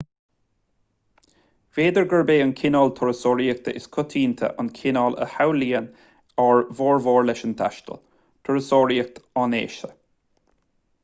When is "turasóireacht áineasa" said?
8.49-9.95